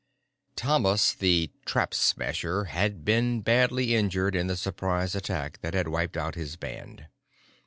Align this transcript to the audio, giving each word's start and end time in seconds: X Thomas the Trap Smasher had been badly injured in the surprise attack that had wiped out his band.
X 0.53 0.63
Thomas 0.63 1.13
the 1.13 1.51
Trap 1.63 1.93
Smasher 1.93 2.63
had 2.63 3.05
been 3.05 3.41
badly 3.41 3.93
injured 3.93 4.35
in 4.35 4.47
the 4.47 4.57
surprise 4.57 5.13
attack 5.13 5.61
that 5.61 5.75
had 5.75 5.89
wiped 5.89 6.17
out 6.17 6.33
his 6.33 6.55
band. 6.55 7.05